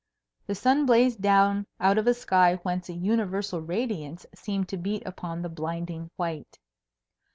[0.47, 5.03] The sun blazed down out of a sky whence a universal radiance seemed to beat
[5.05, 6.57] upon the blinding white.